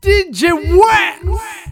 [0.00, 1.67] DJ Weers.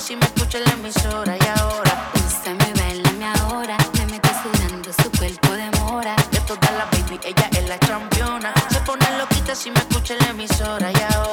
[0.00, 2.10] si me escucha la emisora y ahora.
[2.12, 3.76] Pues Úsame, bailame ahora.
[3.98, 6.14] Me meto sudando, su cuerpo demora.
[6.30, 8.52] De todas las baby, ella es la championa.
[8.70, 11.25] Se pone loquita si me escucha la emisora y ahora.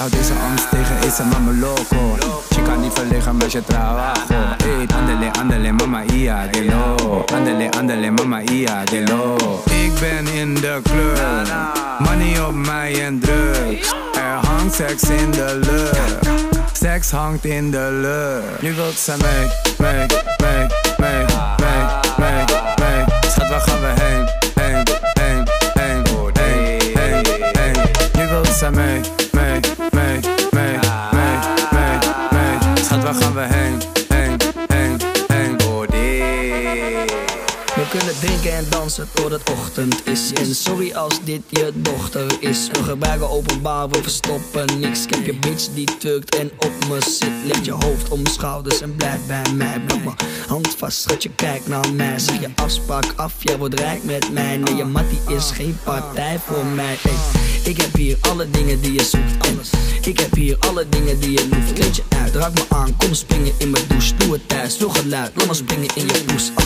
[0.00, 2.18] Esa mama loco.
[2.50, 4.56] Chica ni verlegen met je trabajo.
[4.64, 7.24] Hey, andele, andele, mama ia, de lo.
[7.34, 9.36] Andele, andele, mama ia, de lo.
[9.64, 11.48] Ik ben in de club,
[11.98, 13.94] money op mij en drugs.
[14.14, 16.28] Er hangt seks in de lucht.
[16.72, 18.62] Seks hangt in de lucht.
[18.62, 19.46] Nu wilt ze mee,
[19.78, 20.06] mee,
[20.38, 20.66] mee,
[20.98, 21.24] mee,
[21.56, 21.84] mee,
[22.18, 22.44] mee,
[22.78, 23.04] mee.
[23.30, 24.17] Schat, waar gaan we heen,
[33.08, 33.67] waar gaan we heen,
[38.20, 40.32] drinken en dansen tot het ochtend is.
[40.32, 42.68] En sorry als dit je dochter is.
[42.72, 45.04] We gebruiken openbaar, we verstoppen niks.
[45.04, 47.30] Ik heb je bitch die tukt en op me zit.
[47.44, 49.80] Leg je hoofd om mijn schouders en blijf bij mij.
[49.80, 50.16] Blijf mijn
[50.48, 52.18] hand vast, schat je kijkt naar mij.
[52.18, 54.56] Zeg je afspraak af, jij wordt rijk met mij.
[54.56, 56.96] Nee, je mattie is geen partij voor mij.
[57.00, 59.46] Hey, ik heb hier alle dingen die je zoekt.
[59.46, 59.60] En
[60.02, 61.72] ik heb hier alle dingen die je hoeft.
[61.72, 64.14] Kleed je uit, raak me aan, kom springen in mijn douche.
[64.14, 66.50] Doe het thuis, veel geluid, laat me springen in je poes.
[66.54, 66.64] Ah,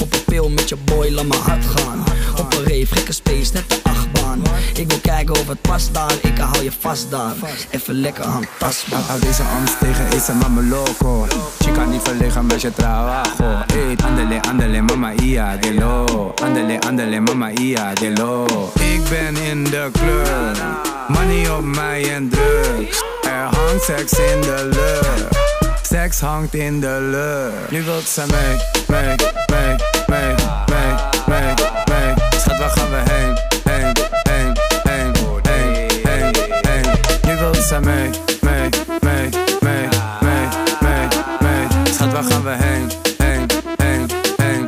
[0.00, 2.04] op een pil met je boy, laat me hard gaan.
[2.38, 4.42] Op een rave, gekke space, net de achtbaan.
[4.74, 7.34] Ik wil kijken of het past daar, ik hou je vast daar.
[7.70, 9.00] Even lekker handtastbaar.
[9.00, 11.26] Hou deze angst tegen, esa mama loco.
[11.58, 13.64] Chica niet verlegen met je trabajo.
[13.66, 16.32] Hey, andele, andele, mama ia, de lo.
[16.42, 18.44] Andele, andele, mama ia, de lo.
[18.74, 20.62] Ik ben in de club,
[21.08, 23.02] money op mij en drugs.
[23.22, 25.36] Er hangt seks in de lucht.
[25.82, 27.70] Seks hangt in de lucht.
[27.70, 28.56] Nu wilt ze mee,
[28.86, 29.14] mee,
[29.46, 29.76] mee,
[30.08, 30.34] mee,
[30.66, 30.92] mee,
[31.26, 31.54] mee,
[31.90, 32.14] mee.
[32.40, 34.52] Schat, waar gaan we heen, heen, heen,
[34.82, 35.12] heen,
[35.42, 35.74] heen,
[36.04, 36.86] heen, heen.
[37.26, 38.10] Nu wilt ze mee,
[38.40, 38.68] mee,
[39.00, 39.28] mee,
[39.60, 39.88] mee,
[40.20, 40.48] mee,
[40.80, 41.08] mee,
[41.40, 41.66] mee.
[41.92, 43.46] Schat, waar gaan we heen, heen,
[43.76, 44.06] heen,
[44.36, 44.66] heen,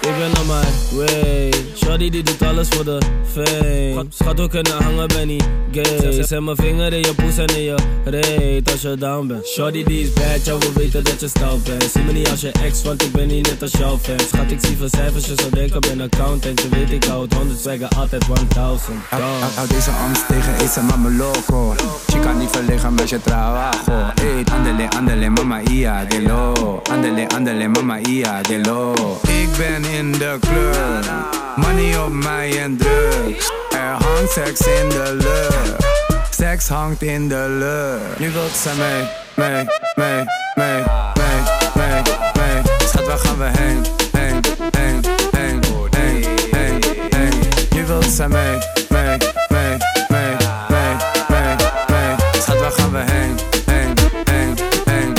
[0.00, 1.52] Ik ben op mijn way.
[1.76, 2.98] Shorty die doet alles voor de
[3.32, 3.73] fame.
[3.94, 6.22] Schat, we kunnen hangen, ben niet gay.
[6.22, 7.74] Zet mijn vinger in je poes en in je
[8.04, 9.46] reet als je down bent.
[9.46, 11.82] Shorty die is bad, jou wil weten dat je stout bent.
[11.82, 14.18] Zie me niet als je ex, want ik ben niet net als jouw fan.
[14.18, 16.62] Schat, ik zie veel cijfers, je zou denken een accountant.
[16.62, 18.96] Je weet, ik hou het 100 swagger, altijd 1000.
[19.08, 21.74] Hou, deze angst tegen, esa mama loco.
[22.06, 24.12] Chica niet verlegen met je trabajo.
[24.14, 26.80] Hey, andele, andele, mama ia, de lo.
[26.90, 28.92] Andele, andele, mama ia, de lo.
[29.22, 31.10] Ik ben in de club,
[31.56, 33.63] money op mij en drugs.
[33.84, 35.84] Er hangt seks in de lucht.
[36.30, 38.18] Seks hangt in de lucht.
[38.18, 39.64] Nu wilt ze mee, mee,
[39.94, 40.82] mee, mee,
[41.14, 41.40] mee,
[41.74, 42.02] mee,
[42.34, 42.62] mee.
[42.88, 44.40] Schat, waar gaan we heen, heen,
[44.70, 47.32] heen, heen, heen, heen, heen.
[47.74, 48.58] Nu wilt ze mee,
[48.88, 49.16] mee,
[49.48, 49.76] mee,
[50.08, 50.36] mee,
[50.68, 50.96] mee,
[51.28, 51.56] mee,
[51.88, 52.16] mee.
[52.42, 53.94] Schat, waar gaan we heen, heen,
[54.24, 55.14] heen, heen.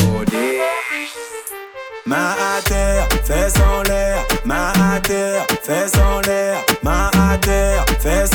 [2.06, 4.25] Main à terre, fesses en l'air.
[4.44, 6.63] Main à terre, fesses en l'air.
[6.83, 8.35] Main à terre, fesses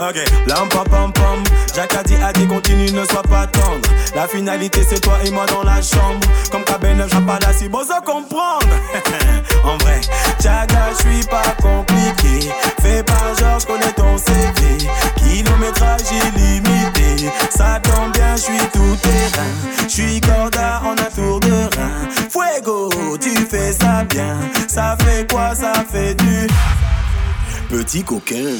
[0.00, 0.16] Ok,
[0.46, 1.42] lam pam pam pam.
[1.74, 2.02] Jacques a
[2.32, 3.88] dit continue, ne sois pas tendre.
[4.16, 6.26] La finalité c'est toi et moi dans la chambre.
[6.50, 8.66] Comme Cabernet, j'ai pas si bon à comprendre.
[9.64, 10.00] en vrai,
[10.40, 12.50] Tchaga, je suis pas compliqué.
[12.82, 14.78] Fais pas genre, je connais ton CV.
[15.16, 17.30] Kilométrage illimité.
[17.50, 19.46] Ça tombe bien, je suis tout terrain.
[19.82, 20.57] Je suis corda
[27.68, 28.56] petit coquin.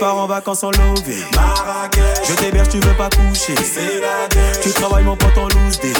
[0.00, 1.18] Pars en vacances en lové.
[1.34, 3.54] Marrakech, je t'héberge, tu veux pas coucher.
[3.62, 4.60] C'est la dèche.
[4.62, 5.92] Tu travailles mon pote en loose day.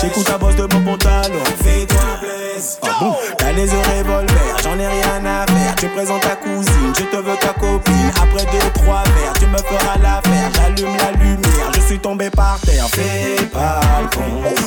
[0.00, 1.44] J'écoute ta bosse de mon pantalon.
[1.62, 2.78] Fais-toi plaisir.
[2.82, 3.14] Ah bon?
[3.36, 5.74] T'as les yeux revolver, j'en ai rien à faire.
[5.76, 8.10] Tu présentes ta cousine, je te veux ta copine.
[8.16, 10.50] Après deux, trois verres, tu me feras l'affaire.
[10.54, 12.88] J'allume la lumière, suis tombé par terre.
[12.88, 14.22] Fais pas le con,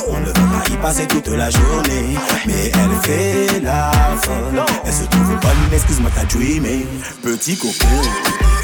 [0.08, 2.16] on ne veut pas y passer toute la journée.
[2.46, 3.90] Mais elle fait la
[4.22, 4.62] folle.
[4.84, 6.86] Elle se trouve bonne, excuse-moi, t'as dreamé.
[7.22, 8.55] Petit coquin.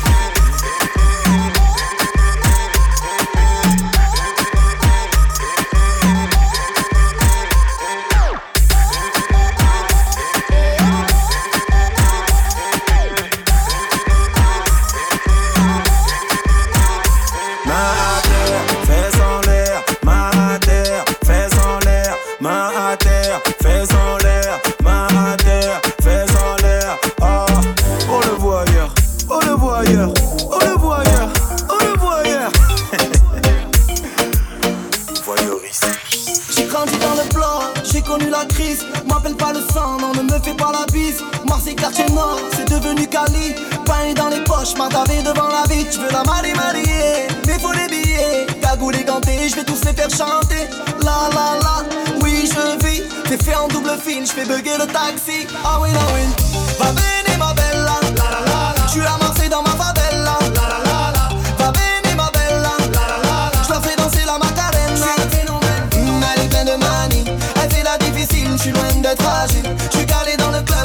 [43.25, 43.55] Cali.
[43.85, 45.87] Pain dans les poches, m'entaver devant la vie.
[45.91, 48.47] Tu veux la marée mariée, mais faut les billets.
[48.61, 50.69] Cagoulé ganté, je vais tous les faire chanter.
[51.03, 51.85] La la la,
[52.23, 53.03] oui je vis.
[53.25, 55.47] T'es fait en double fine, je fais bugger le taxi.
[55.65, 56.23] Ah oui, ah oui.
[56.79, 58.75] Va bene ma bella, la la la.
[58.77, 58.87] la.
[58.87, 58.93] Je
[59.41, 61.13] suis dans ma favela, la la la.
[61.17, 61.65] la.
[61.65, 63.51] Va bene ma bella, la la la.
[63.53, 63.63] la.
[63.67, 65.07] Je la fais danser la macarena.
[65.97, 67.25] Mmh, elle est pleine de manie,
[67.63, 68.49] elle fait la difficile.
[68.57, 69.63] Je suis loin d'être fragile.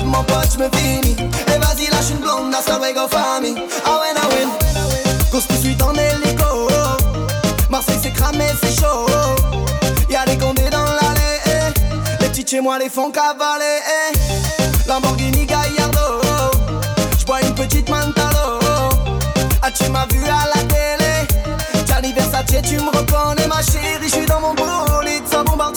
[0.06, 1.16] Mon pote, watch me fini
[1.48, 4.48] E vas-y lâche une blonde, that's how we go famille Ah ouais, ah ouais.
[5.32, 5.48] Course
[5.84, 6.68] en hélico.
[7.70, 9.06] Marseille c'est cramé, c'est chaud.
[10.10, 12.22] Y'a des condés dans l'allée eh.
[12.22, 13.80] Les petites chez moi les font cavaler
[14.14, 14.88] eh.
[14.88, 16.22] Lamborghini Gallardo.
[17.20, 18.60] J'bois une petite Mantalo.
[19.62, 21.28] Ah tu m'as vu à la télé?
[21.88, 24.08] Gianni Versace tu me reconnais ma chérie.
[24.08, 25.77] J'suis dans mon bolide, ça bombarde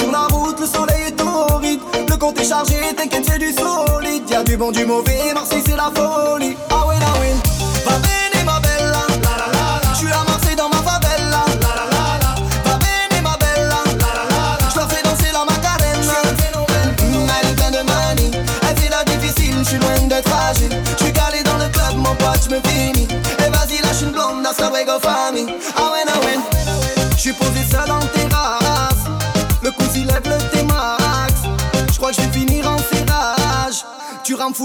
[2.40, 4.28] est chargé, t'inquiète, c'est du solide.
[4.30, 6.56] Y'a du bon, du mauvais, Marseille, c'est la folie.
[6.70, 8.19] Ah ouais, ah la win.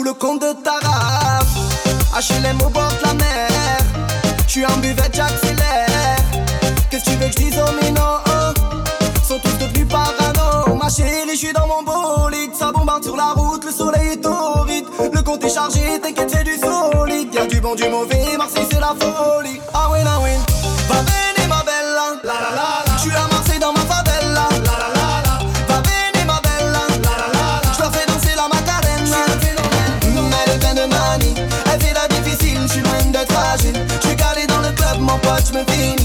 [0.03, 1.45] le compte de ta rave.
[2.15, 3.49] HLM au bord de la mer.
[4.47, 6.17] Je suis en buvette, j'accélère.
[6.89, 8.21] Qu'est-ce que tu veux que je dise aux minos
[9.27, 10.75] Sont tous devenus parano.
[10.75, 12.51] Ma chérie, j'suis dans mon bolide.
[12.57, 14.85] Ça bombarde sur la route, le soleil est torride.
[15.13, 17.33] Le compte est chargé, t'inquiète, c'est du solide.
[17.33, 19.59] Y'a du bon, du mauvais, Marseille, c'est la folie.
[19.73, 20.31] Ah, win, ah, oui
[20.87, 21.95] Va venir, ma belle.
[22.23, 22.97] La la la la.
[22.97, 23.34] J'suis à ma
[35.45, 36.04] judgment thing.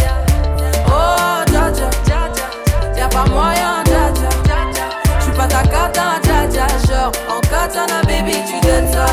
[7.71, 9.05] En katana, baby, tu dettes ça.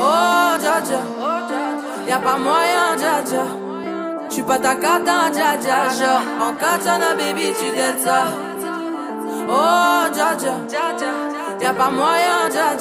[0.00, 1.00] Oh, dja.
[2.08, 3.44] Y'a pas moyen, dja.
[4.30, 5.88] J'suis pas ta cata, dja dja.
[5.98, 8.28] Genre, en katana, baby, tu dettes ça.
[9.48, 10.36] Oh, dja.
[11.60, 12.76] Y'a pas moyen, dja.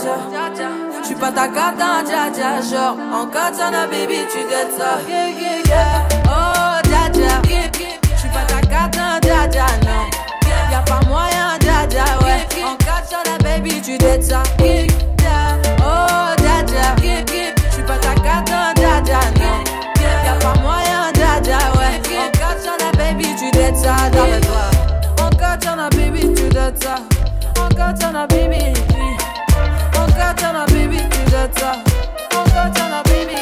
[1.03, 2.61] J'suis pas ta cata, dja dja.
[2.61, 4.99] Genre, en katana, baby, tu dettes ça.
[6.25, 7.41] Oh, dja.
[8.15, 10.05] J'suis pas ta cata, dja dja, non.
[10.71, 11.57] Y'a pas moyen,
[11.97, 12.45] dja, ouais.
[12.63, 14.43] En katana, baby, tu dettes ça.
[14.59, 16.63] Oh, dja.
[17.71, 19.63] J'suis pas ta dja, non.
[20.25, 22.01] Y'a pas moyen, ouais.
[22.17, 23.95] En katana, baby, tu dettes ça.
[24.11, 25.25] D'après toi.
[25.25, 26.95] En katana, baby, tu dettes ça.
[27.59, 28.73] En katana, baby.
[29.97, 31.71] En katana, baby, tu dettes ça.
[32.35, 33.37] En katana, baby.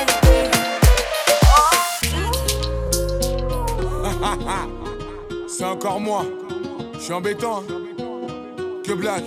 [5.48, 6.24] C'est encore moi.
[6.94, 7.64] Je suis embêtant.
[7.70, 7.85] hein.
[8.88, 9.24] Que black.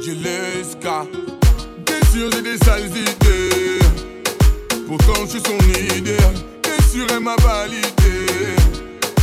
[0.00, 1.04] Dit l'esca.
[1.84, 3.78] T'es sûr, j'ai des sales idées.
[4.86, 5.58] Pourtant, je suis son
[5.98, 6.34] idéal.
[6.62, 8.56] T'es sûr, elle m'a validé.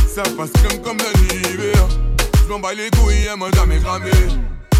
[0.06, 1.88] Ça passe comme comme l'hiver.
[2.44, 4.10] Je m'en bats les couilles, elle m'a jamais cramé.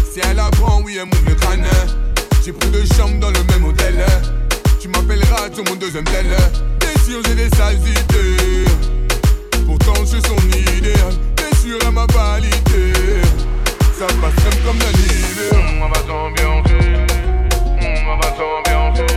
[0.09, 1.67] Si elle apprend, oui, elle m'ouvre le crâne.
[2.45, 4.05] J'ai pris deux chambres dans le même hôtel.
[4.79, 6.27] Tu m'appelleras sur mon deuxième tel.
[6.79, 8.71] T'es sûr, j'ai des sales idées.
[9.65, 13.21] Pourtant je suis son idéal T'es sûr elle m'a validé
[14.01, 14.33] Ça passe
[14.65, 16.85] comme la l'hiver On va s'ambiancer,
[17.81, 19.10] on va s'ambiancer,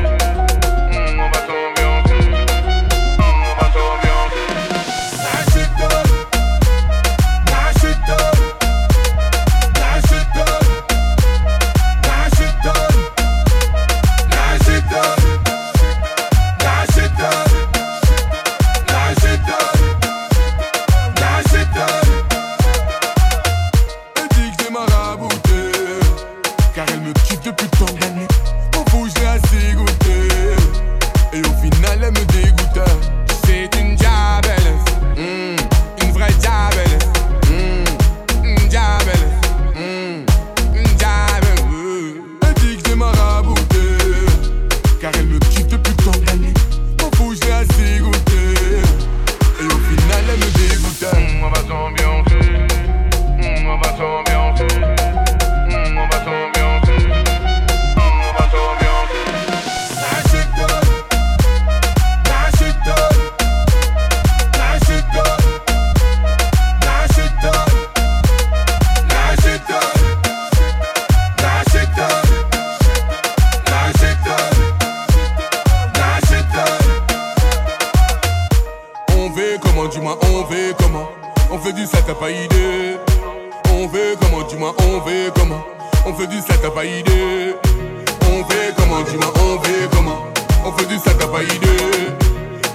[82.07, 85.65] On fait comment, dis-moi, on fait comment.
[86.05, 90.27] On fait du ça, t'as pas On fait comment, dis-moi, on fait comment.
[90.67, 91.39] On fait du ça, t'as pas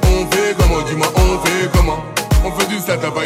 [0.03, 2.03] On fait comment, dis-moi, on fait comment.
[2.43, 3.21] On fait du ça, t'as pas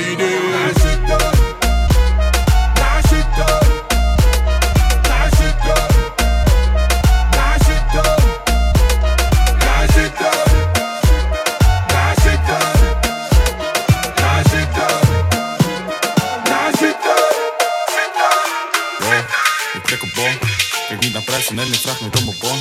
[21.50, 22.60] En ik vraag niet om een bon.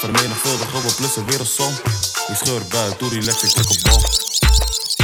[0.00, 1.72] Vermenigvuldigen we plus een wereldsom.
[2.28, 4.02] Ik scheur buiten, doe relax, ik trek een bom.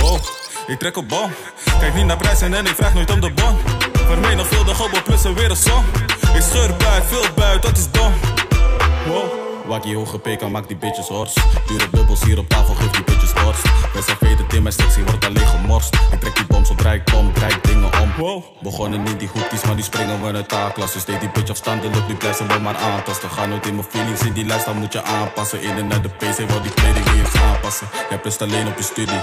[0.03, 0.21] Wow,
[0.67, 1.35] ik trek een bom.
[1.81, 3.59] Kijk niet naar prijzen en ik vraag nooit om de bon.
[3.93, 5.85] Vermenigvuldigen we plus een wereldsom.
[6.35, 8.13] Ik scheur buiten, veel buiten, dat is dom.
[9.07, 9.46] Wow.
[9.67, 11.35] Wakkie hoge pk, maak die bitches hors.
[11.67, 13.63] Dure bubbels hier op tafel, geef die bitches borst.
[13.93, 15.95] Wij zijn veten in mijn sectie, wordt alleen gemorst.
[16.13, 18.13] Ik trek die bom zodra ik kom, draai dingen om.
[18.17, 18.43] Wow.
[18.61, 20.93] Begonnen niet die hoekjes, maar die springen we uit A-klas.
[20.93, 21.65] Dus deed die bitch
[22.09, 23.31] nu blijft ze me maar aantasten.
[23.31, 25.63] Ga nooit in mijn feelings, in die lijst, dan moet je aanpassen.
[25.63, 27.87] In en naar de PC, wil die kleding weer eens aanpassen.
[28.09, 29.21] Jij plust alleen op je studie.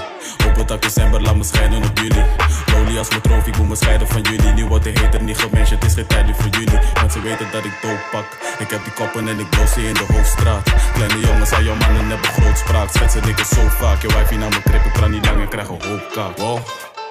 [0.56, 2.26] Hoop dat december, laat me scheiden op jullie.
[2.66, 4.52] Rollie als mijn trofee, ik moet me scheiden van jullie.
[4.52, 6.80] Nu wordt de hater niet gemenst, het is geen tijd voor jullie.
[6.94, 8.26] Want ze weten dat ik doop pak.
[8.60, 10.64] Ik heb die koppen en ik bloos ze in de hoofd straat.
[10.94, 12.90] Kleine jongens aan jouw mannen hebben grootspraak.
[12.90, 14.02] Schetsen dikke zo vaak.
[14.02, 16.36] Je wijfie naar mijn krip, ik kan niet lang en krijg een hoop.
[16.38, 16.60] Wow,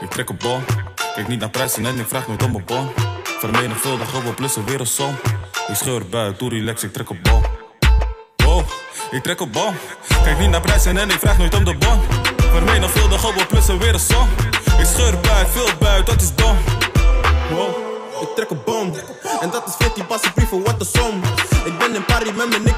[0.00, 0.64] ik trek een bon.
[1.14, 2.90] Kijk niet naar prijzen en ik vraag nooit om een bon.
[3.38, 5.16] Vermenigvuldig op plussen weer een som.
[5.68, 7.42] Ik scheur buik, doe relax, ik trek een bon.
[8.37, 8.64] Wow,
[9.11, 9.74] ik trek een bon.
[10.24, 12.00] Kijk niet naar prijzen en ik vraag nooit om de bon.
[12.37, 14.28] Vermenigvuldig op plussen weer een som.
[14.78, 16.56] Ik scheur buik, veel buik, dat is dom.
[17.50, 17.76] Wow,
[18.20, 18.94] ik trek een bom.
[19.40, 21.20] En dat is 14 passen brieven, wat een som.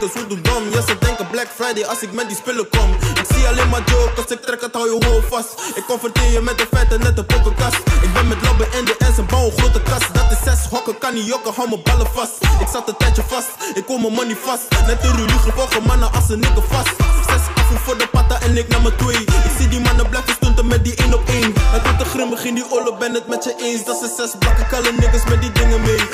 [0.04, 0.64] Niggas, hoe doe dom.
[0.72, 2.90] Ja, ze denken Black Friday als ik met die spullen kom.
[3.20, 5.50] Ik zie alleen maar jokers, ik trek het, hou je hoofd vast.
[5.74, 7.78] Ik confronteer je met de feiten, net een poppenkast.
[8.06, 10.14] Ik ben met Lobben in de en bouw een grote kast.
[10.14, 12.36] Dat is zes hokken, kan niet jokken, hou mijn ballen vast.
[12.60, 14.64] Ik zat een tijdje vast, ik kom mijn money vast.
[14.86, 16.94] Net een rulie gevolgen mannen als een nigger vast.
[17.28, 19.20] Zes affen voor de patta en ik naar mijn twee.
[19.48, 21.52] Ik zie die mannen blijven stunten met die 1 op 1.
[21.56, 23.84] Het wordt te grimmig in die olle, ben het met je eens.
[23.84, 26.13] Dat zijn zes blakke kalle niggas met die dingen mee.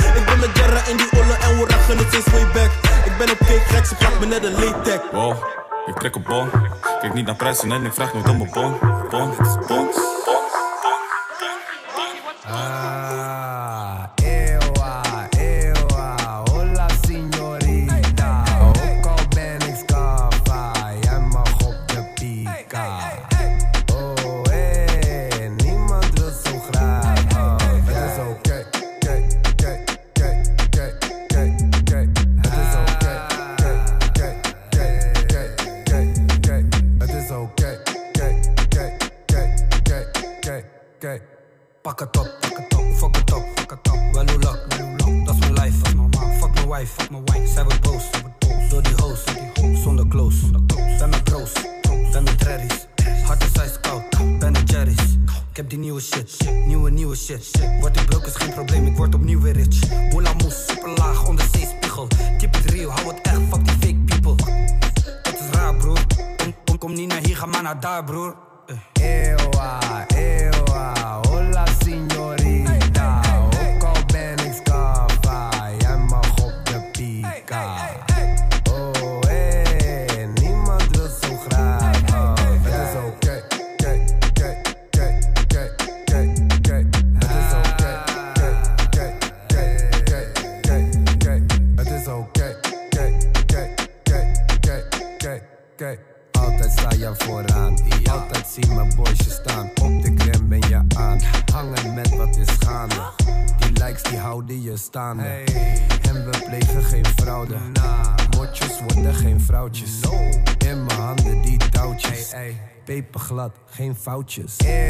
[3.21, 5.11] Ben op cake gek, ze me net een laytag.
[5.11, 5.37] Wow,
[5.87, 6.51] ik trek een bon.
[7.01, 8.79] Kijk niet naar prijzen en ik vraag nooit om een bon.
[9.11, 9.35] Bon,
[9.67, 9.89] bon.
[12.47, 14.05] Ah,
[41.83, 43.99] Pak het op, pak het op, fuck het op, fuck het op.
[44.13, 44.59] Wel hoe lak,
[45.25, 46.39] dat is mijn life, is mijn ma.
[46.39, 47.47] Fuck mijn wife, fuck mijn wife.
[47.47, 48.05] Zij wordt boos.
[48.71, 49.25] Door die hoes,
[49.83, 50.51] zonder close.
[50.99, 51.53] Ben met bro's,
[52.13, 52.87] ben met trerries.
[53.25, 55.17] Hart is ijskoud, ben de jerry's.
[55.51, 57.51] Ik heb die nieuwe shit, nieuwe, nieuwe shit.
[57.81, 60.11] Word ik broke is geen probleem, ik word opnieuw weer rich.
[60.11, 62.07] Moela moes, super laag, onder zeespiegel.
[62.39, 64.35] Keep it real, hou het echt, fuck die fake people.
[65.23, 65.99] Dat is raar, broer.
[66.37, 68.49] Kom, kom, kom niet naar hier, ga maar naar daar, broer.
[113.81, 114.57] Geen foutjes.
[114.57, 114.90] Ewa,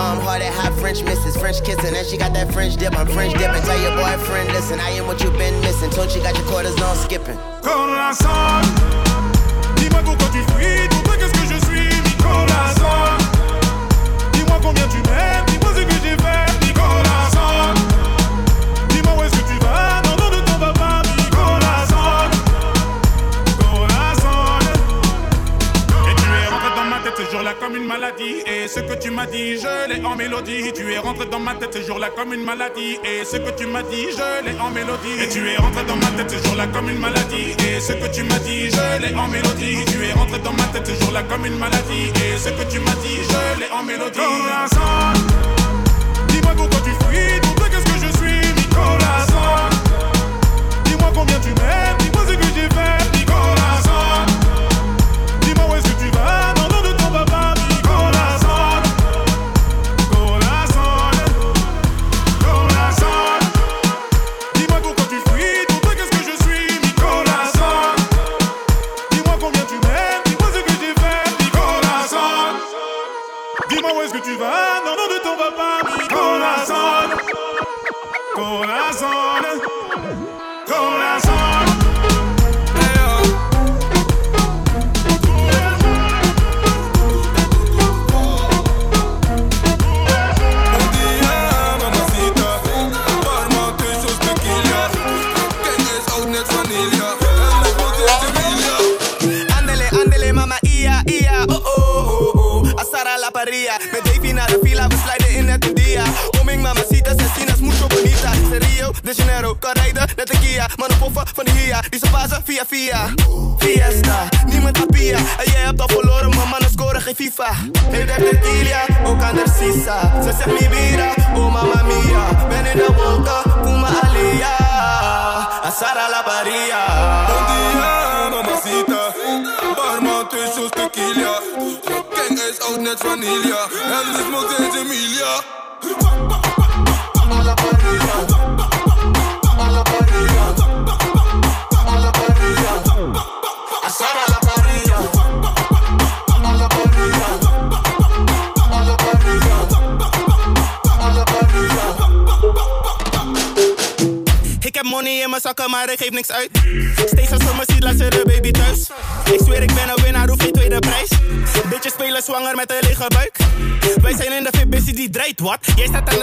[0.00, 2.96] Warm hearted, hot French misses, French kissing, and she got that French dip.
[2.96, 3.60] I'm French dipping.
[3.68, 5.90] Tell your boyfriend, listen, I am what you've been missing.
[5.90, 7.36] Told you got your quarters on skipping.
[7.60, 8.64] Corazon,
[9.76, 13.12] dis-moi pourquoi tu fuis, pour toi qu'est-ce que je suis, mi corazon.
[14.32, 15.39] Dis-moi combien tu m'aimes,
[27.92, 30.72] Et ce que tu m'as dit, je l'ai en mélodie.
[30.72, 32.98] Tu es rentré dans ma tête ce jour-là comme une maladie.
[33.04, 35.20] Et ce que tu m'as dit, je l'ai en mélodie.
[35.20, 37.56] Et tu es rentré dans ma tête ce jour-là comme une maladie.
[37.66, 39.84] Et ce que tu m'as dit, je l'ai en mélodie.
[39.86, 42.12] Tu es rentré dans ma tête ce jour-là comme une maladie.
[42.24, 44.20] Et ce que tu m'as dit, je l'ai en mélodie.
[44.20, 45.12] Corazon,
[46.28, 47.40] dis-moi pourquoi tu fuis.
[47.56, 49.68] Toi, qu'est-ce que je suis, mi corazon.
[50.84, 51.96] Dis-moi combien tu m'aimes.
[51.98, 53.89] Dis-moi ce que j'ai fait, mi corazon.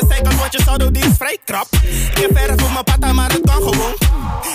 [0.10, 1.68] Zijkant, want je saldo die is vrij krap.
[2.16, 3.96] Ik heb verf voor mijn pata, maar het kan gewoon.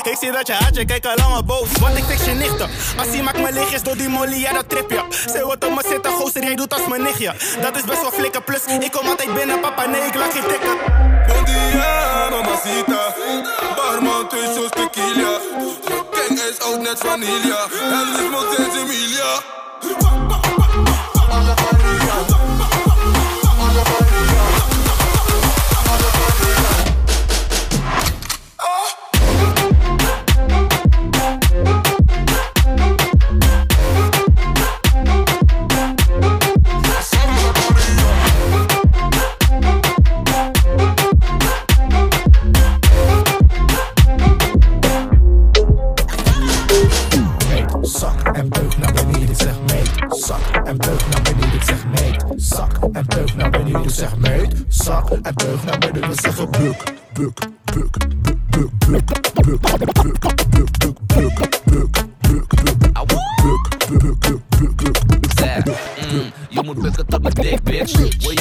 [0.02, 1.68] Ik zie dat je haat, je kijkt al lang boos.
[1.80, 2.68] Want ik fix je nichten.
[2.96, 5.02] Als hij maakt me is door die molly, ja dat trip je.
[5.32, 7.34] Ze wat om me zitten, gozer, jij doet als mijn nichtje.
[7.60, 10.42] Dat is best wel flikken, plus ik kom altijd binnen, papa, nee, ik laat geen
[10.42, 10.76] tikken.
[11.26, 13.14] Bom dia, mamacita.
[13.76, 15.38] Barman, twee shots tequila.
[16.10, 17.66] Kijk eens oud net vanilla.
[17.82, 19.60] En de smoke is Emilia.
[23.74, 24.01] Zak
[54.92, 57.96] Zak en beug naar beneden, we zeggen buk, buk, buk,
[58.50, 62.12] buk, buk, buk, buk, buk, buk, buk, buk, buk, buk, buk,
[66.12, 68.32] Mm, je moet bukken tot mijn dik, bitch.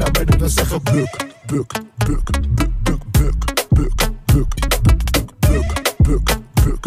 [0.00, 0.38] Naar beneden.
[0.38, 2.22] We zeggen buk, buk, buk,
[2.54, 3.94] buk, buk, buk, buk,
[4.26, 6.22] buk, buk,
[6.58, 6.80] buk,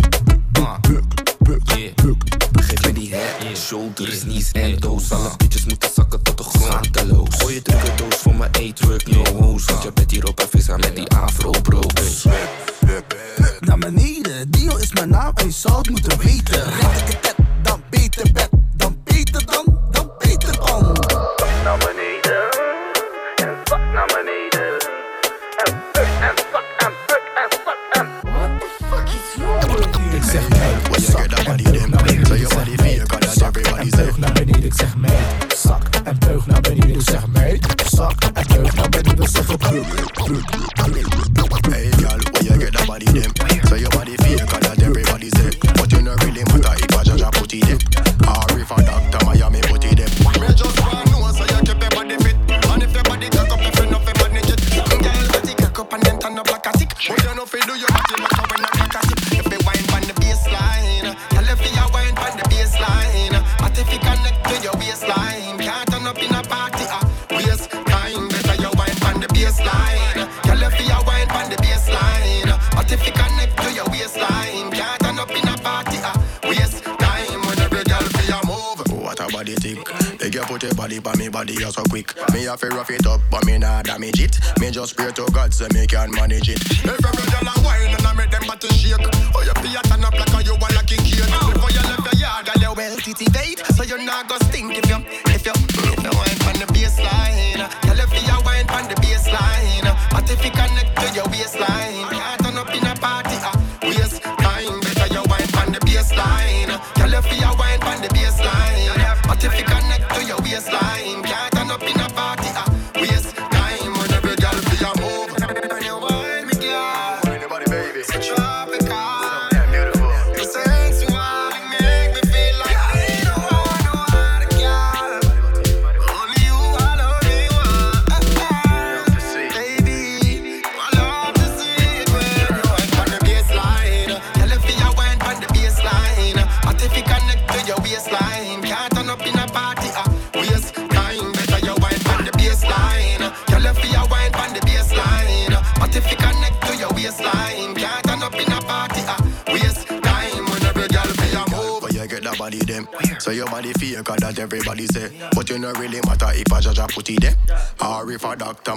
[0.51, 2.23] buk, buk.
[2.53, 4.79] Geef me die head, shoulders, knees en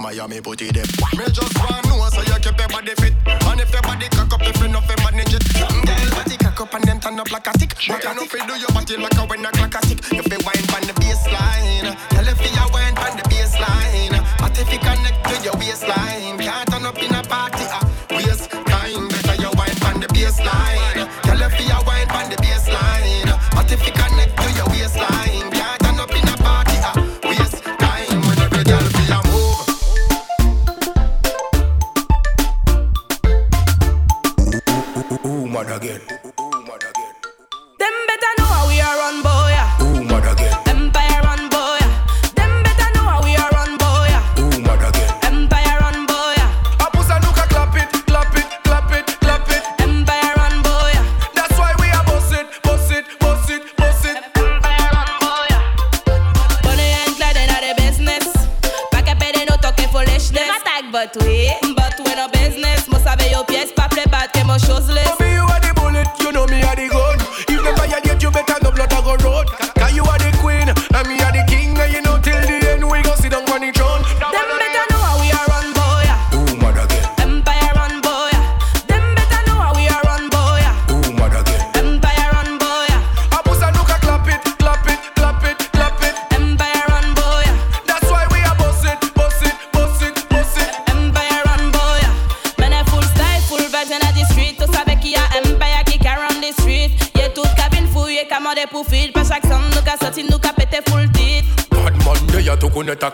[0.07, 0.86] Miami, put it them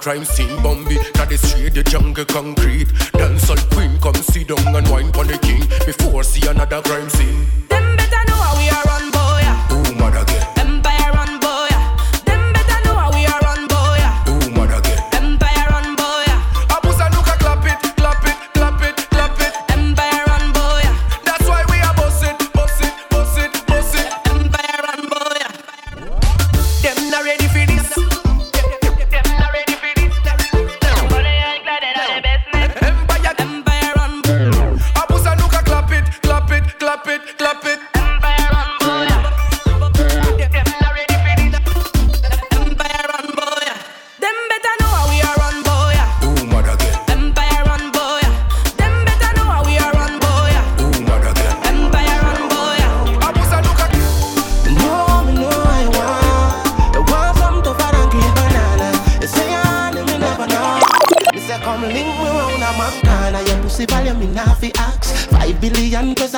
[0.03, 0.61] crime scene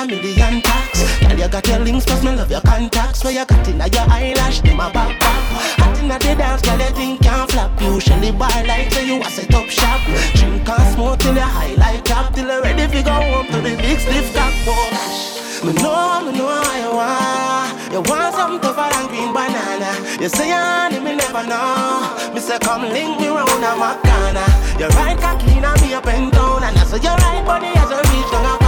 [0.08, 1.20] million tax.
[1.22, 3.24] Girl, you got your links, cause me love your contacts.
[3.24, 5.41] Where you got in your eyelash, them a backpack.
[5.82, 7.72] Hot in the dance, girl, you think can't flap.
[7.82, 10.01] Usually buy like so you a set up shop.
[10.36, 12.34] Drink and smoke till you high like cap.
[12.34, 14.53] Till you ready fi go home to the big stiff cock.
[14.68, 15.06] Oh,
[15.66, 17.91] me know, me know how you want.
[17.91, 19.91] You want something tougher than green banana.
[20.22, 22.34] You say honey, me never know.
[22.34, 24.45] Me say come link me round a Macana.
[24.80, 27.91] You right cocky now me up and down, and I say you right body as
[27.91, 28.64] I reach down.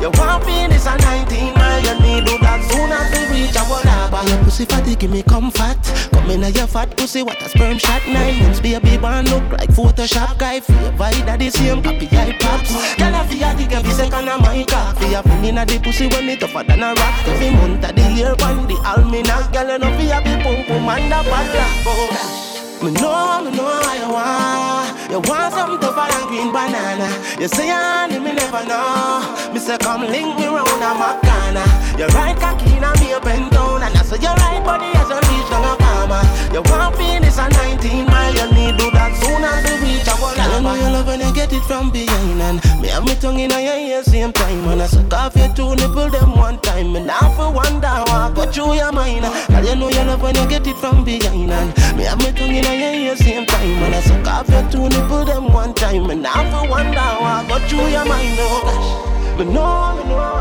[0.00, 3.80] You want penis and 19 man You need do that soon as we reach our
[3.84, 4.28] lab.
[4.28, 5.78] Your pussy fatty give me comfort.
[6.12, 8.02] Come in your fat pussy what a sperm shot.
[8.06, 10.38] Nine months, baby one look like Photoshop.
[10.38, 10.90] Guy Fever
[11.26, 12.72] that the same copy I pops.
[12.96, 16.08] Girl I feel the every second of my car Fear for me na the pussy
[16.08, 17.26] when it tougher than a rock.
[17.26, 20.88] Every month of the year one the almanac Girl you know fear be pump pump
[20.90, 24.81] and a bad oh, Me know, me know I want.
[25.12, 27.04] You want something tougher than green banana.
[27.38, 29.52] You say honey, me never know.
[29.52, 31.98] Me say come link me round a Macana.
[31.98, 34.86] You ride cocky in a me up and down, and I say you ride body
[34.86, 35.81] as you reach down
[36.12, 36.52] a farmer.
[36.52, 40.14] You want finish a 19 mile, you need do that soon as you reach a
[40.20, 40.34] wall.
[40.36, 43.38] I know you love when you get it from behind, and me have me tongue
[43.38, 46.96] in your ear same time, and I suck off your two nipple them one time,
[46.96, 49.24] and now for one down, I go through your mind.
[49.48, 52.32] Girl, you know you love when you get it from behind, and me have me
[52.32, 55.74] tongue in your ear same time, and I suck off your two nipple them one
[55.74, 58.36] time, and now for one down, I go through your mind.
[58.40, 59.08] Oh.
[59.36, 60.32] But no, me know.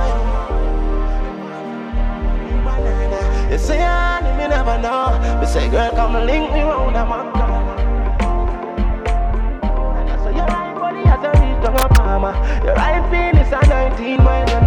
[3.52, 4.11] You say, me
[4.64, 5.40] never know.
[5.40, 7.26] Me say, girl, come link me round a man.
[10.32, 12.34] You're right, buddy, as a reach down a palmer.
[12.64, 14.62] Your right penis a 19 mile a.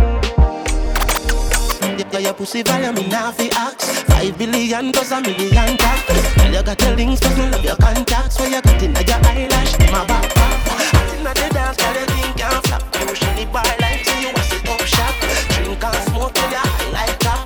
[2.12, 6.52] Yeah, your pussy value me now fi ask Five billion cause a million tax Girl,
[6.52, 9.78] you got your links cause me love your contacts Where you got in your eyelash,
[9.90, 14.14] my back Hot inna the dance, girl, you think I'm flap Usually bar like so
[14.20, 15.14] you want sit up shop
[15.54, 17.43] Drink and smoke till you high like top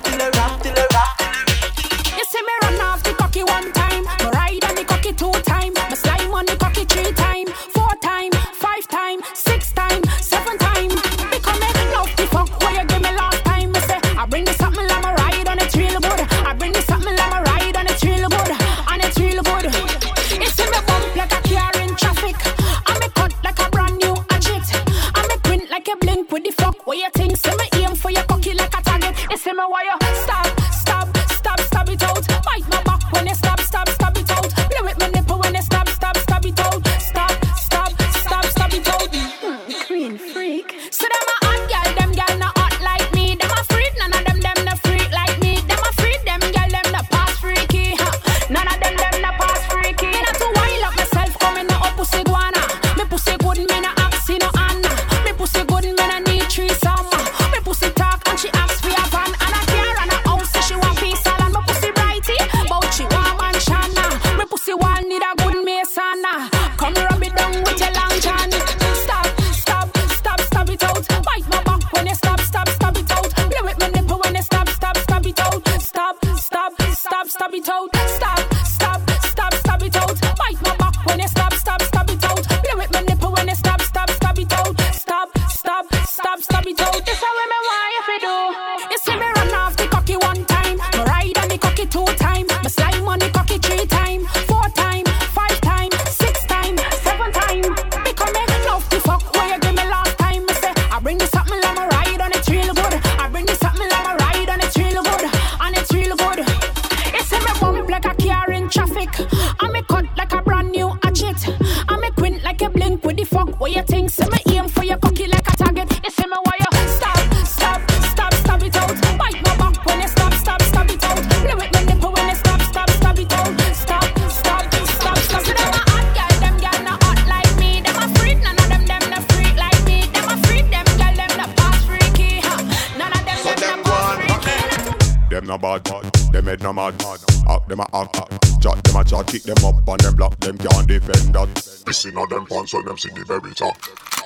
[142.69, 143.73] so them see the very top.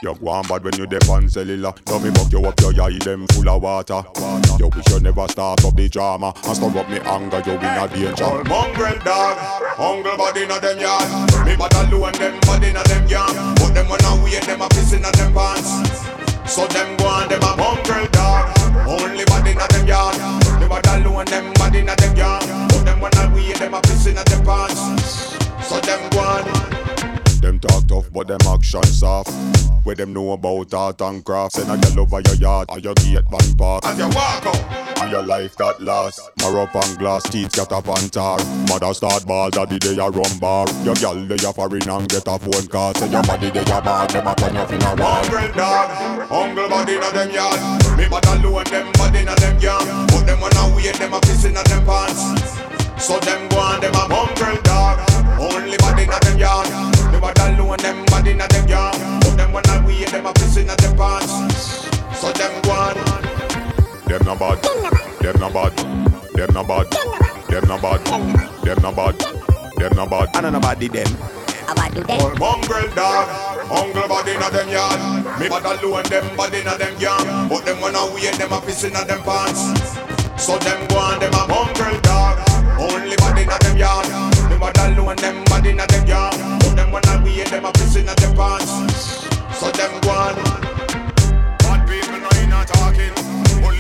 [0.04, 1.72] You go on bad when you dep on cellular.
[1.88, 4.04] Now me buck you up your eye, them full of water.
[4.60, 7.40] You wish you never start up the drama and stop up me anger.
[7.48, 8.44] You in a danger.
[8.44, 9.40] Mongrel dog,
[9.80, 11.08] hungry body in a them yard.
[11.48, 13.32] Me bad alone them body in a them yard.
[13.64, 15.72] But them when I wait, them a pissing on them pants.
[16.52, 18.52] So them go on, them a mongrel dog.
[18.84, 20.20] Only body in a them yard.
[20.60, 22.44] Me bad alone them body in a them yard.
[22.76, 25.32] But them when I wait, them a pissing on them pants.
[25.64, 26.13] So them go on.
[26.13, 26.13] Them talk tough,
[28.14, 29.32] but them action soft.
[29.84, 31.56] Where them know about art and craft.
[31.56, 33.86] Send a girl over your yard or your gate van park.
[33.86, 36.22] As you walk out, and your life got lost.
[36.40, 38.38] Mar up and glass, teeth get up and tar.
[38.70, 40.66] Mother start ball, daddy they a rum bar.
[40.84, 42.94] Your girl they a foreign and get a phone call.
[42.94, 45.22] Say your body they a bad, them a turn you in a wall.
[45.22, 45.90] Mongrel dog,
[46.30, 47.60] hungle body in a them yard.
[47.98, 49.84] Me bad alone, them body in a them yard.
[50.12, 53.04] But them when I wait, them a pissing in them pants.
[53.04, 55.04] So them go on, them a mongrel dog.
[55.38, 56.93] Only body in a them yard.
[57.24, 58.96] Them bad alone, them body in a them yard.
[59.22, 61.32] But them when I wait, them a pissing in them pants.
[62.20, 62.96] So them go on.
[64.08, 64.62] Them no bad.
[65.22, 65.78] Them no bad.
[66.36, 67.24] Them no bad.
[67.48, 68.04] them no bad,
[68.66, 69.20] them no bad,
[69.78, 70.30] them no bad.
[70.36, 71.08] I don't know about them.
[71.70, 75.40] About the All mongrel dog, mongrel body na them yard.
[75.40, 77.48] Me bad alone them body na them gang.
[77.48, 79.62] But them wanna wear them a piss inna them pants.
[80.36, 82.40] So them go on them a mongrel dog.
[82.78, 84.08] Only body na them yard.
[84.50, 86.63] Me bad alone them body na them gang.
[86.76, 88.72] Them wanna wear them a piss inna them pants.
[89.60, 90.36] So them go on.
[91.64, 93.14] Bad people know you not talking.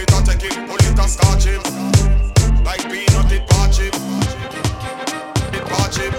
[0.03, 1.61] It or take it, it or scotch him.
[2.63, 3.93] Like peanut it patch him.
[5.53, 6.13] It patch him.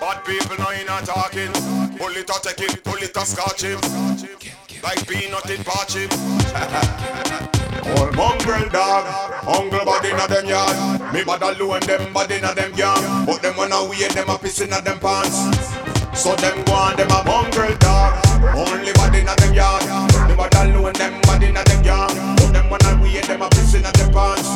[0.00, 1.50] Bad people know you not talking.
[1.50, 3.80] It or take it, it or scotch him.
[4.82, 7.58] Like peanut it patch him.
[7.86, 9.04] All mongrel dog,
[9.44, 10.76] mongrel body na them yard.
[11.12, 13.26] Me bad alone them body na them gang.
[13.26, 15.38] But them wanna wear them a piss inna them pants.
[16.14, 18.18] So them go on them a mongrel dog.
[18.56, 19.84] Only body na them yard.
[20.28, 22.36] Me bad alone them body na them gang.
[22.36, 24.48] But them wanna wear them a piss inna them pants.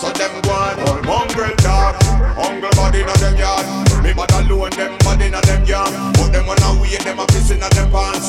[0.00, 1.94] So them go on all mongrel dog.
[2.36, 3.66] Mongrel body na them yard.
[4.02, 6.12] Me bad alone them body na them gang.
[6.14, 8.28] But them wanna wear them a piss inna them pants.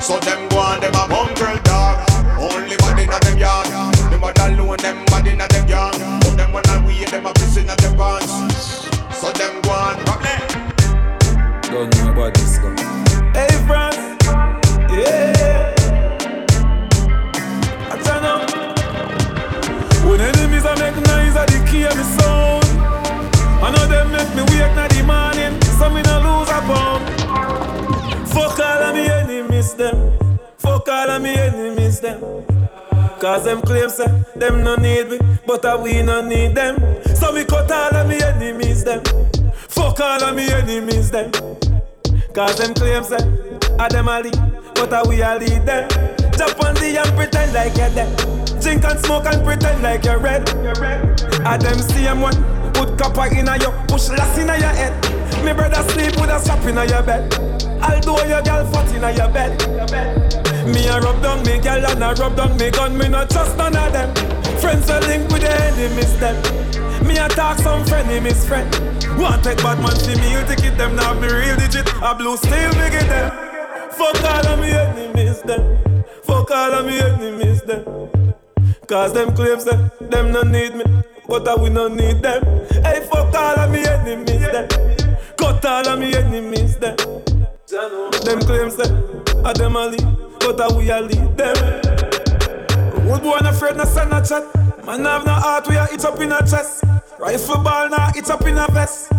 [0.00, 2.05] So them go on them a mongrel dog.
[2.46, 3.95] Only body na them yard.
[35.86, 36.76] We no need them.
[37.14, 39.02] So we cut all of me enemies, them.
[39.68, 41.30] Fuck all of me enemies, them.
[42.34, 44.36] Cause them claim say eh, I them a lead,
[44.74, 45.88] but I we a lead them.
[46.36, 48.10] Jump on the and pretend like you're dead.
[48.60, 50.48] Drink and smoke and pretend like you're red.
[51.46, 52.36] I them same one,
[52.74, 54.92] put copper in a you, push lass in a your head.
[55.44, 57.32] Me brother sleep with a strap in a your bed.
[57.80, 59.54] Although your girl fat in a your bed.
[60.66, 62.98] Me a rub down me girl and a rub down me gun.
[62.98, 64.35] Me not trust none of them.
[64.60, 66.36] Friends will link with the enemies them.
[67.06, 68.68] Me talk some frenemies friend.
[69.18, 71.88] Want take bad man see me, you ticket them now me real digit.
[72.02, 73.30] A blue steel me get them.
[73.90, 76.04] Fuck all of me enemies them.
[76.24, 77.84] Fuck all of me enemies them.
[78.86, 80.84] Cause them claims that them no need me,
[81.26, 82.44] but I we no need them.
[82.84, 84.68] Hey, fuck all of me enemies them.
[85.36, 86.96] Cut all of me enemies them.
[87.66, 88.92] Them claims that
[89.44, 91.85] I them a lead, but I we a lead them.
[93.06, 94.44] Wood boy no afraid no send a chat.
[94.84, 96.84] Man have no heart, we a it up in a chest.
[97.18, 99.12] Rifle ball now, it up in a vest.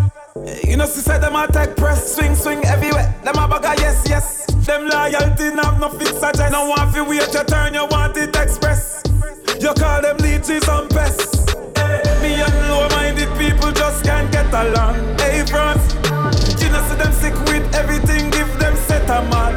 [0.45, 3.13] Eh, You know, she said them a take press, swing, swing everywhere.
[3.23, 4.45] Them a bugger, yes, yes.
[4.65, 6.51] Them loyalty have no fix suggest.
[6.51, 9.01] No one fi wait your turn, you want it express.
[9.59, 11.55] You call them leeches and pests.
[11.75, 14.95] Eh, Me and low-minded people just can't get along.
[15.19, 15.93] Hey, France,
[16.61, 19.53] you know, see them sick with everything, give them set a man.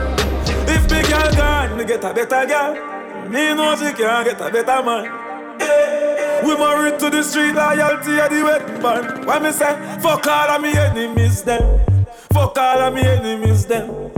[0.68, 2.99] If big girl gone, me get a better girl.
[3.30, 5.06] Me know she can't get a better man.
[5.60, 6.44] Eh, eh.
[6.44, 9.24] We married to the street loyalty of the wedding band.
[9.24, 9.72] Why me say,
[10.02, 11.62] fuck all of me enemies them.
[12.32, 14.10] Fuck all of me enemies them.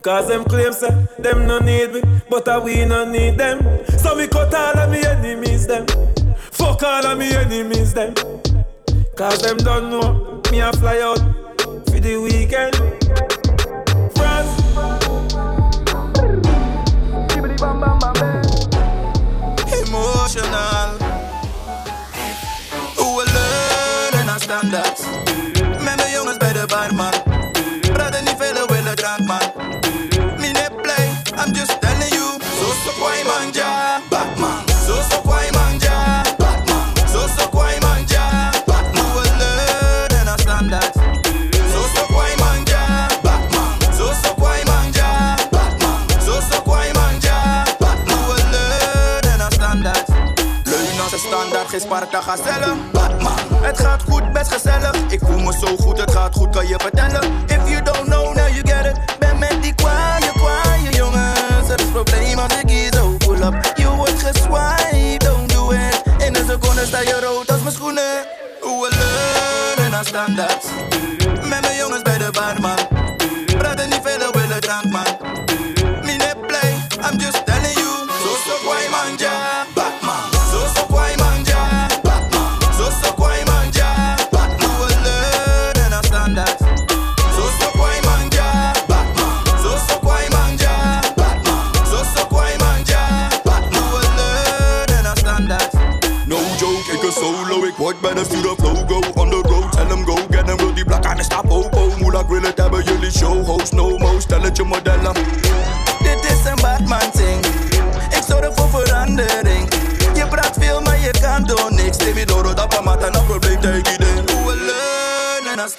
[0.00, 3.58] Cause them claim say, them no need me, but I we no need them.
[3.98, 5.84] So me cut all of me enemies them.
[6.52, 8.14] Fuck all of me enemies them.
[9.16, 11.18] Cause them don't know, me a fly out
[11.86, 13.05] for the weekend.
[19.86, 20.96] Emotional.
[22.96, 25.02] Who will learn en haar standaards.
[25.84, 26.64] Met mijn jongens bij de
[52.04, 52.74] standaard, Sparta.
[52.92, 53.32] Batman.
[53.62, 54.94] Het gaat goed, best gezellig.
[55.08, 57.22] Ik voel me zo goed, het gaat goed, kan je vertellen.
[57.46, 59.18] If you don't know, now you get it.
[59.18, 61.68] Ben met die kwaaie, kwaaie jongens.
[61.68, 63.72] Het is probleem als ik hier zo pull up.
[63.74, 66.02] Je wordt geswiped, don't do it.
[66.26, 68.26] In een seconde sta je rood als mijn schoenen.
[68.60, 70.66] Hoe we leunen naar standaards.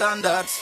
[0.08, 0.57] standards.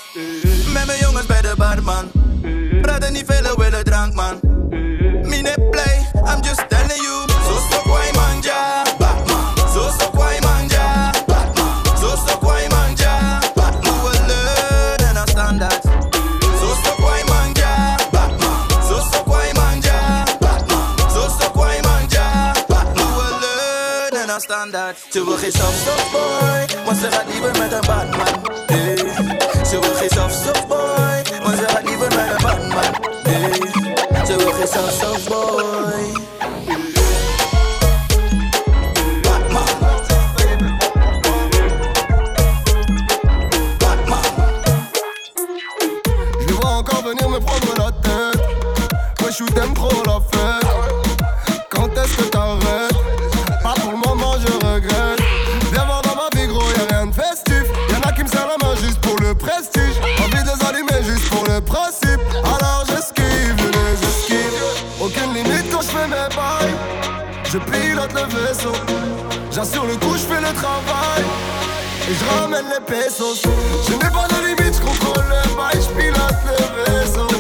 [71.18, 73.41] je ramène les pesos.
[73.88, 77.34] Je n'ai pas de limite, je contrôle le bail, je pilote le vaisseau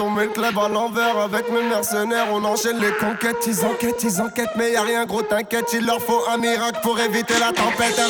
[0.00, 2.26] on met le club à l'envers avec mes mercenaires.
[2.32, 5.66] On enchaîne les conquêtes, ils enquêtent, ils enquêtent, mais y a rien gros, t'inquiète.
[5.72, 8.00] Il leur faut un miracle pour éviter la tempête.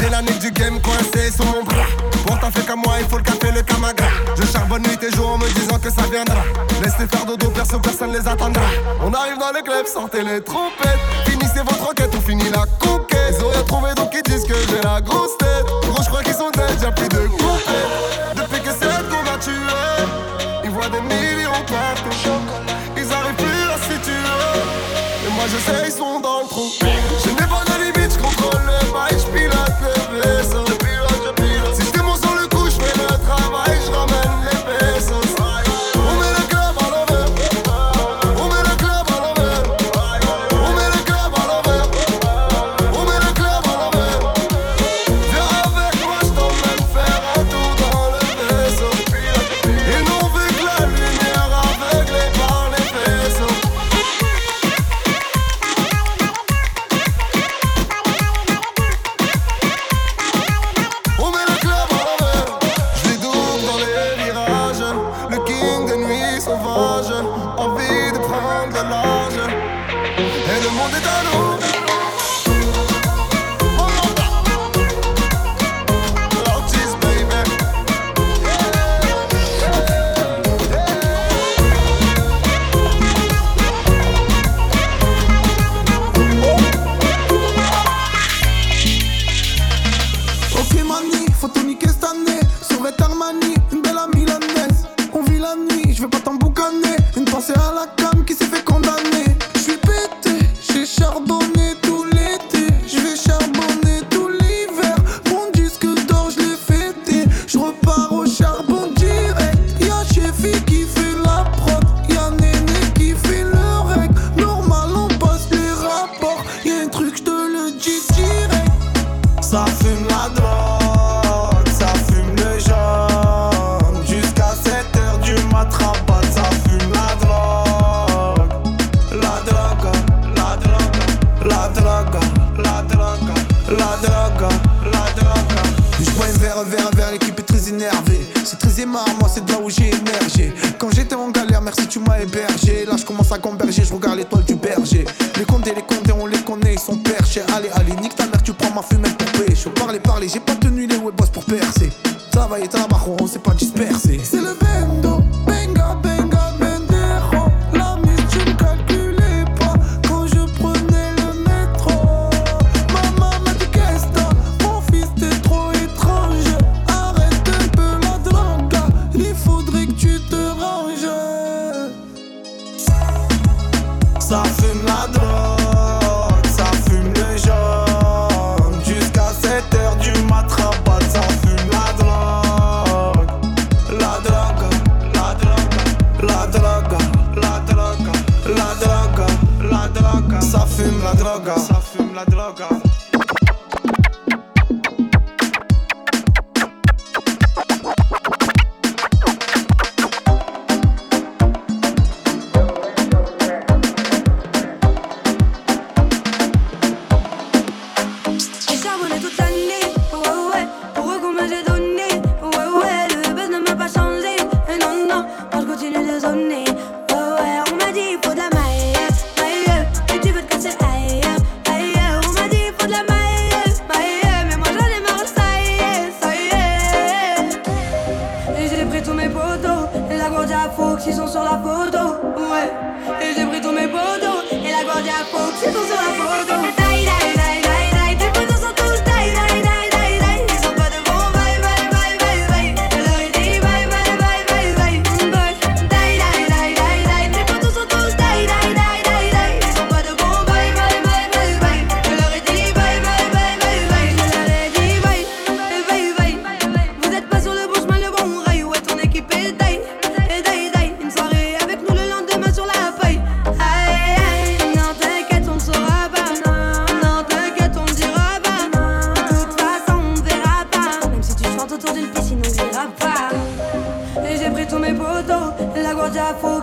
[0.00, 1.86] J'ai la nuque du game coincée sous mon bras.
[2.26, 4.08] Pour t'en fait qu'à moi, il faut le café, le camagra.
[4.36, 6.42] Je charbonne nuit et jour en me disant que ça viendra.
[6.82, 8.62] Laissez faire dodo, perso, personne les attendra.
[9.02, 10.98] On arrive dans le club, sortez les trompettes.
[11.26, 13.34] Finissez votre enquête, on finit la conquête.
[13.38, 15.66] Ils ont trouvé, donc ils disent que j'ai la grosse tête.
[15.90, 18.36] Gros, je crois qu'ils sont déjà plus de coupettes.
[18.36, 18.97] Depuis que c'est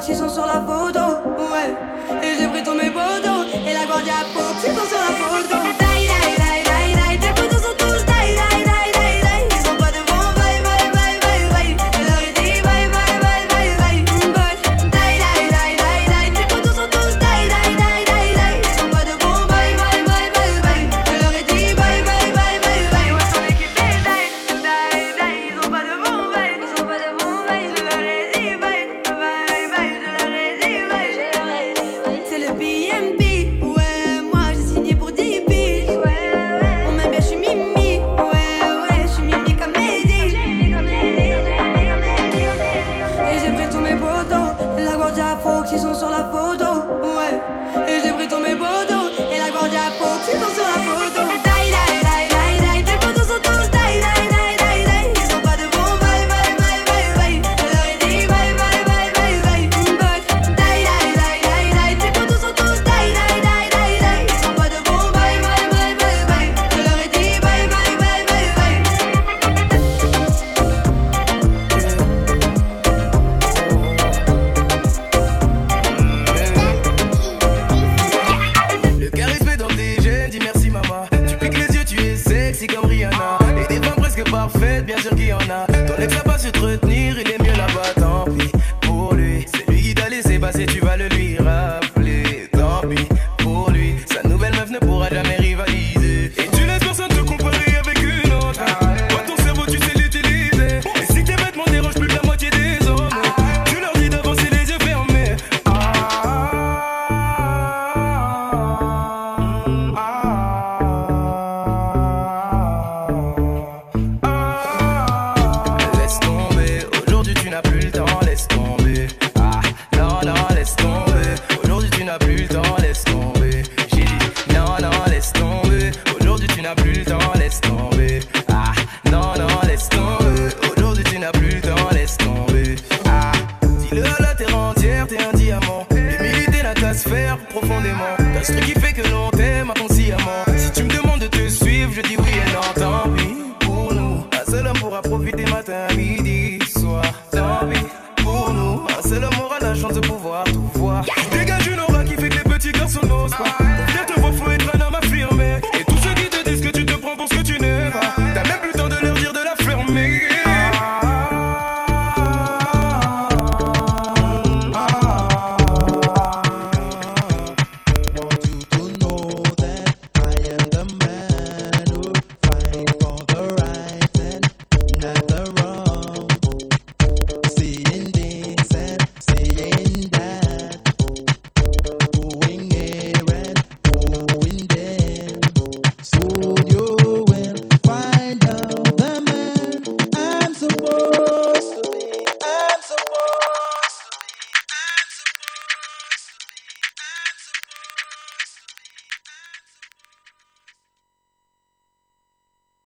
[0.07, 0.99] ils sont sur la photo,
[1.37, 1.75] ouais.
[2.21, 5.64] Et j'ai pris tous mes et la garde à pop, ils sont sur la photo.